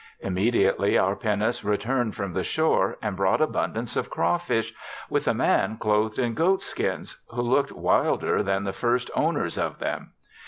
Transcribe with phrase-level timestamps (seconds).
[0.19, 4.73] Im mediately our pinnace returned from the shore, and brought abundance of craw fish
[5.11, 9.77] with a man cloth'd in goat skins, who look'd wilder than the first owner's of
[9.77, 10.13] them.